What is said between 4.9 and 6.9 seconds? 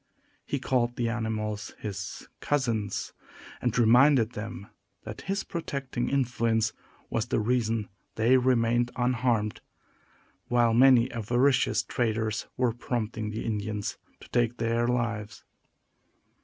that his protecting influence